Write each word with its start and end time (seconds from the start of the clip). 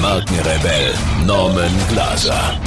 Markenrebell 0.00 0.94
Norman 1.26 1.70
Glaser. 1.90 2.58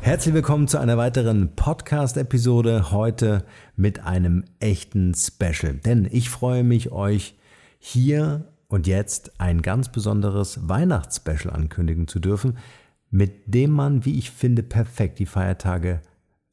Herzlich 0.00 0.34
willkommen 0.34 0.68
zu 0.68 0.78
einer 0.78 0.96
weiteren 0.96 1.54
Podcast-Episode. 1.54 2.90
Heute 2.90 3.44
mit 3.76 4.00
einem 4.06 4.44
echten 4.58 5.14
Special. 5.14 5.74
Denn 5.74 6.08
ich 6.10 6.30
freue 6.30 6.64
mich, 6.64 6.92
euch 6.92 7.34
hier 7.78 8.46
und 8.68 8.86
jetzt 8.86 9.38
ein 9.38 9.60
ganz 9.60 9.92
besonderes 9.92 10.66
Weihnachtsspecial 10.66 11.52
ankündigen 11.52 12.08
zu 12.08 12.18
dürfen, 12.18 12.56
mit 13.10 13.54
dem 13.54 13.70
man, 13.70 14.06
wie 14.06 14.18
ich 14.18 14.30
finde, 14.30 14.62
perfekt 14.62 15.18
die 15.18 15.26
Feiertage 15.26 16.00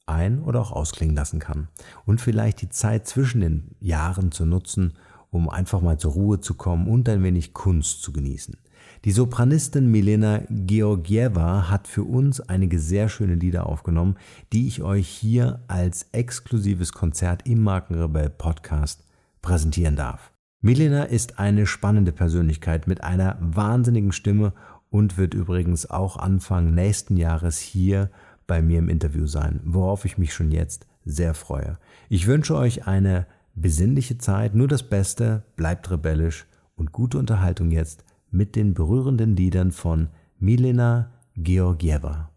ein- 0.06 0.44
oder 0.44 0.60
auch 0.60 0.74
ausklingen 0.74 1.16
lassen 1.16 1.40
kann. 1.40 1.70
Und 2.06 2.20
vielleicht 2.20 2.62
die 2.62 2.70
Zeit 2.70 3.08
zwischen 3.08 3.40
den 3.40 3.76
Jahren 3.80 4.34
zu 4.34 4.46
nutzen, 4.46 4.96
um 5.32 5.50
einfach 5.50 5.82
mal 5.82 5.98
zur 5.98 6.14
Ruhe 6.14 6.40
zu 6.40 6.54
kommen 6.54 6.88
und 6.88 7.08
ein 7.10 7.24
wenig 7.24 7.54
Kunst 7.54 8.02
zu 8.02 8.12
genießen. 8.12 8.58
Die 9.06 9.12
Sopranistin 9.12 9.90
Milena 9.90 10.42
Georgieva 10.50 11.70
hat 11.70 11.88
für 11.88 12.04
uns 12.04 12.42
einige 12.42 12.80
sehr 12.80 13.08
schöne 13.08 13.36
Lieder 13.36 13.66
aufgenommen, 13.66 14.18
die 14.52 14.68
ich 14.68 14.82
euch 14.82 15.08
hier 15.08 15.64
als 15.68 16.08
exklusives 16.12 16.92
Konzert 16.92 17.48
im 17.48 17.64
Markenrebell 17.64 18.30
Podcast 18.30 19.06
präsentieren 19.42 19.96
darf. 19.96 20.34
Milena 20.62 21.04
ist 21.04 21.40
eine 21.40 21.66
spannende 21.66 22.12
Persönlichkeit 22.12 22.88
mit 22.88 23.02
einer 23.02 23.38
wahnsinnigen 23.40 24.12
Stimme 24.12 24.54
und 24.90 25.18
wird 25.18 25.34
übrigens 25.34 25.90
auch 25.90 26.18
Anfang 26.18 26.74
nächsten 26.74 27.16
Jahres 27.16 27.60
hier 27.60 28.12
bei 28.48 28.62
mir 28.62 28.80
im 28.80 28.90
Interview 28.90 29.28
sein, 29.28 29.62
worauf 29.64 30.04
ich 30.04 30.18
mich 30.18 30.34
schon 30.34 30.52
jetzt 30.52 30.88
sehr 31.06 31.34
freue. 31.34 31.78
Ich 32.10 32.28
wünsche 32.28 32.56
euch 32.58 32.88
eine 32.88 33.28
besinnliche 33.62 34.18
Zeit, 34.18 34.56
nur 34.56 34.68
das 34.68 34.84
Beste, 34.84 35.44
bleibt 35.56 35.90
rebellisch 35.92 36.46
und 36.76 36.92
gute 36.92 37.18
Unterhaltung 37.18 37.72
jetzt 37.72 38.04
mit 38.32 38.56
den 38.56 38.74
berührenden 38.74 39.36
Liedern 39.36 39.72
von 39.72 40.10
Milena 40.40 41.12
Georgieva. 41.36 42.30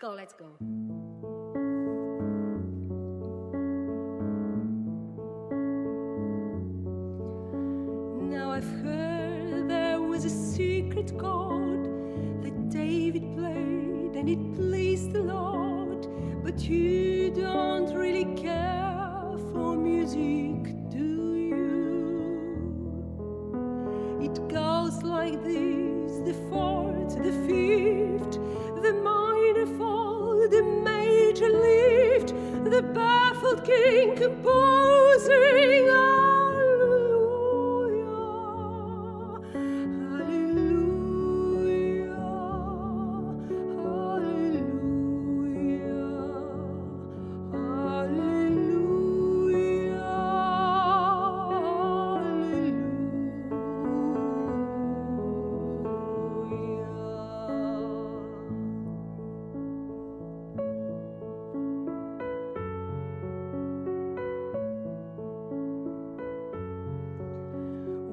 Go, 0.00 0.14
let's 0.14 0.34
go. 0.36 0.44
Now 8.28 8.52
I've 8.52 8.64
heard 8.82 9.68
there 9.68 10.00
was 10.00 10.24
a 10.24 10.30
secret 10.30 11.16
chord 11.18 11.88
that 12.42 12.70
David 12.70 13.34
played 13.36 14.16
and 14.16 14.28
it 14.28 14.52
pleased 14.54 15.12
the 15.12 15.22
Lord, 15.22 16.08
but 16.42 16.60
you 16.68 17.30
don't 17.30 17.94
really 17.94 18.24
care 18.34 19.36
for 19.52 19.76
music, 19.76 20.53
like 25.24 25.42
this 25.42 26.18
the 26.28 26.34
fourth, 26.50 27.16
the 27.16 27.32
fifth, 27.46 28.36
the 28.82 28.92
minor 28.92 29.66
fall, 29.78 30.36
the 30.50 30.62
major 30.62 31.48
lift, 31.48 32.28
the 32.70 32.82
baffled 32.82 33.64
king 33.64 34.16
composing. 34.16 34.93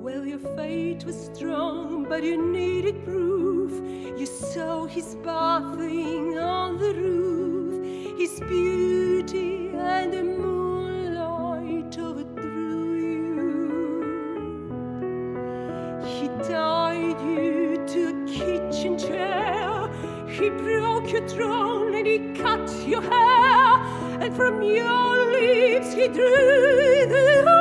Well, 0.01 0.25
your 0.25 0.39
fate 0.39 1.05
was 1.05 1.29
strong, 1.31 2.07
but 2.09 2.23
you 2.23 2.41
needed 2.51 3.05
proof. 3.05 3.71
You 4.19 4.25
saw 4.25 4.85
his 4.87 5.13
bathing 5.17 6.39
on 6.39 6.79
the 6.79 6.91
roof, 6.95 8.17
his 8.17 8.39
beauty 8.39 9.69
and 9.75 10.11
the 10.11 10.23
moonlight 10.23 11.95
overthrew 11.99 12.95
you. 12.95 14.01
He 16.03 16.27
tied 16.49 17.21
you 17.21 17.85
to 17.85 18.09
a 18.09 18.13
kitchen 18.25 18.97
chair, 18.97 19.87
he 20.27 20.49
broke 20.49 21.11
your 21.11 21.27
throne 21.27 21.93
and 21.93 22.07
he 22.07 22.33
cut 22.33 22.67
your 22.87 23.03
hair, 23.03 23.77
and 24.19 24.35
from 24.35 24.63
your 24.63 25.31
lips 25.31 25.93
he 25.93 26.07
drew 26.07 27.05
the 27.07 27.60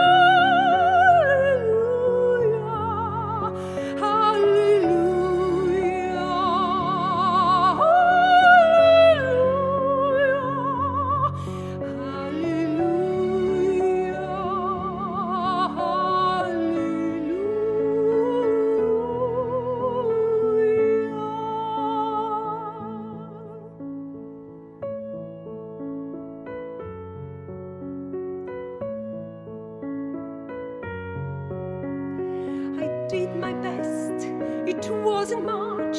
It 34.71 34.89
wasn't 34.89 35.45
much. 35.47 35.99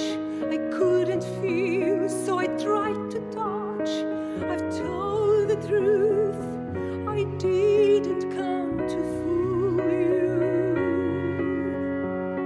I 0.50 0.58
couldn't 0.72 1.26
feel, 1.42 2.08
so 2.08 2.40
I 2.40 2.48
tried 2.48 3.12
to 3.12 3.20
touch. 3.30 3.90
I've 4.50 4.66
told 4.78 5.50
the 5.50 5.58
truth. 5.68 6.40
I 7.06 7.26
didn't 7.38 8.32
come 8.34 8.78
to 8.78 9.00
fool 9.18 9.78
you. 9.92 10.42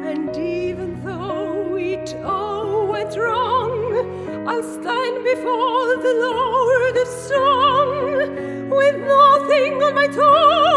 And 0.04 0.36
even 0.36 1.00
though 1.06 1.76
it 1.76 2.16
all 2.24 2.88
went 2.88 3.16
wrong, 3.16 4.48
I'll 4.48 4.64
stand 4.64 5.24
before 5.24 5.96
the 6.08 6.16
Lord 6.28 6.98
of 6.98 7.08
Song 7.08 8.70
with 8.72 8.98
nothing 8.98 9.84
on 9.84 9.94
my 9.94 10.08
tongue 10.08 10.75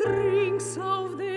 rings 0.00 0.78
auf 0.78 1.16
der 1.16 1.27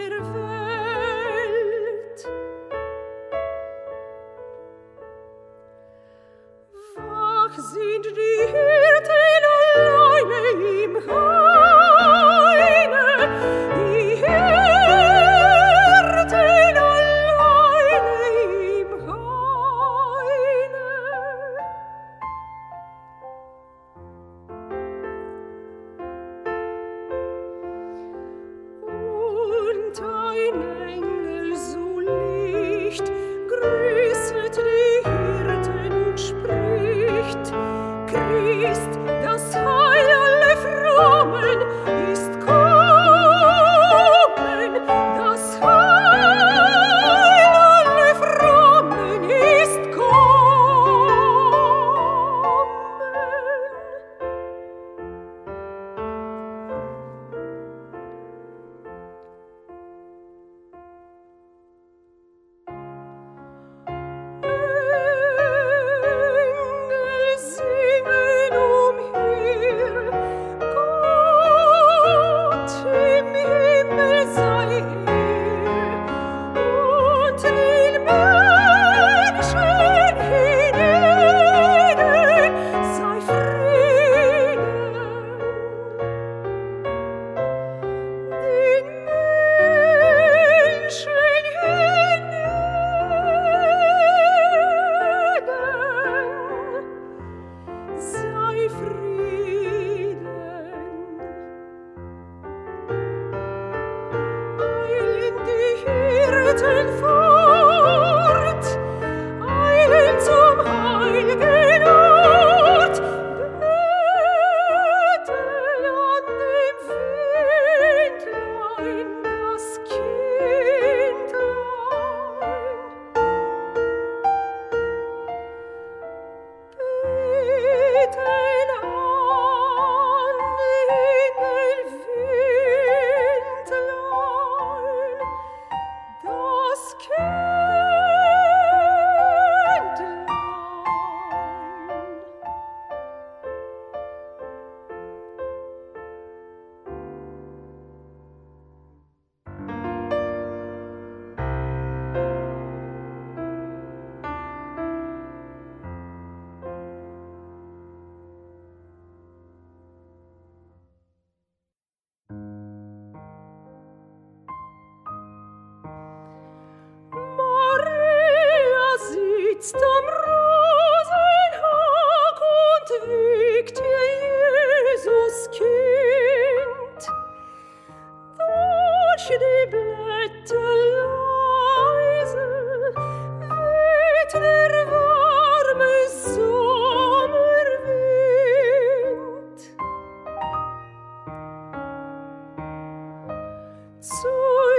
zu 194.02 194.28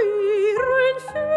ihren 0.03 0.99
Füßen. 0.99 1.32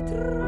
Betrug. 0.00 0.39